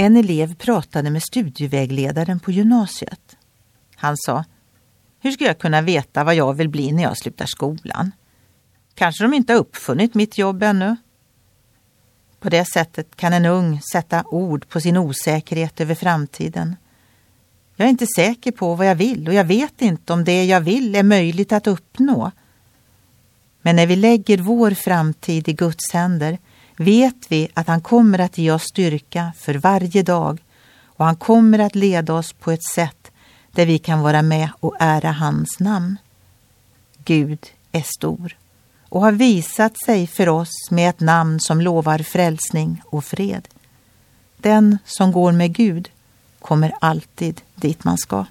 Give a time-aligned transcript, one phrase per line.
[0.00, 3.36] En elev pratade med studievägledaren på gymnasiet.
[3.94, 4.44] Han sa,
[5.20, 8.12] hur ska jag kunna veta vad jag vill bli när jag slutar skolan?
[8.94, 10.96] Kanske de inte har uppfunnit mitt jobb ännu?
[12.40, 16.76] På det sättet kan en ung sätta ord på sin osäkerhet över framtiden.
[17.76, 20.60] Jag är inte säker på vad jag vill och jag vet inte om det jag
[20.60, 22.30] vill är möjligt att uppnå.
[23.62, 26.38] Men när vi lägger vår framtid i Guds händer
[26.80, 30.40] vet vi att han kommer att ge oss styrka för varje dag
[30.84, 33.10] och han kommer att leda oss på ett sätt
[33.50, 35.96] där vi kan vara med och ära hans namn.
[37.04, 38.36] Gud är stor
[38.88, 43.48] och har visat sig för oss med ett namn som lovar frälsning och fred.
[44.36, 45.90] Den som går med Gud
[46.38, 48.26] kommer alltid dit man ska.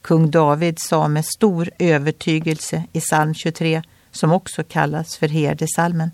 [0.00, 6.10] Kung David sa med stor övertygelse i psalm 23, som också kallas för herdesalmen.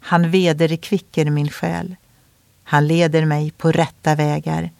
[0.00, 1.96] Han vederkvicker min själ.
[2.64, 4.70] Han leder mig på rätta vägar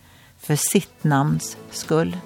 [0.41, 2.17] för sitt namns skull.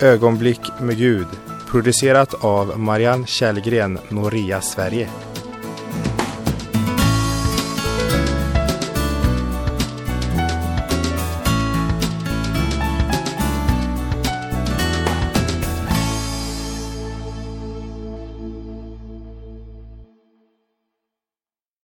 [0.00, 1.28] Ögonblick med Gud
[1.70, 5.08] producerat av Marianne Källgren, Noria Sverige.